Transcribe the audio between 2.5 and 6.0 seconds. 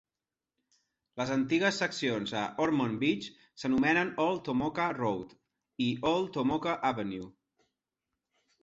Ormond Beach s'anomenen "Old Tomoka Road" i